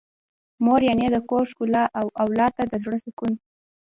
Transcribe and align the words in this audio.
مور 0.65 0.79
يعنې 0.87 1.07
د 1.11 1.17
کور 1.29 1.43
ښکلا 1.51 1.83
او 1.99 2.05
اولاد 2.23 2.51
ته 2.57 2.63
د 2.71 2.73
زړه 2.83 2.97
سکون. 3.05 3.33